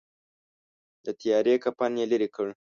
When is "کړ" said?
2.35-2.47